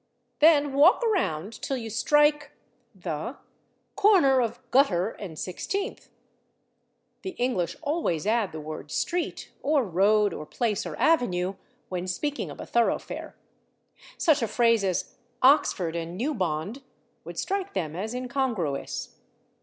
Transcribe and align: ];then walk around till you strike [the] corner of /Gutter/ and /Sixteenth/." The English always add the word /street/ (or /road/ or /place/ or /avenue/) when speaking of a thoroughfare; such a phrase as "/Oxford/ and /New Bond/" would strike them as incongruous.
];then 0.39 0.73
walk 0.73 1.03
around 1.03 1.53
till 1.61 1.77
you 1.77 1.87
strike 1.87 2.53
[the] 2.95 3.37
corner 3.95 4.41
of 4.41 4.59
/Gutter/ 4.71 5.15
and 5.19 5.37
/Sixteenth/." 5.37 6.07
The 7.21 7.35
English 7.37 7.77
always 7.83 8.25
add 8.25 8.51
the 8.51 8.59
word 8.59 8.89
/street/ 8.89 9.49
(or 9.61 9.85
/road/ 9.85 10.33
or 10.35 10.47
/place/ 10.47 10.91
or 10.91 10.95
/avenue/) 10.95 11.55
when 11.89 12.07
speaking 12.07 12.49
of 12.49 12.59
a 12.59 12.65
thoroughfare; 12.65 13.35
such 14.17 14.41
a 14.41 14.47
phrase 14.47 14.83
as 14.83 15.17
"/Oxford/ 15.43 15.95
and 15.95 16.19
/New 16.19 16.35
Bond/" 16.35 16.81
would 17.23 17.37
strike 17.37 17.75
them 17.75 17.95
as 17.95 18.15
incongruous. 18.15 19.17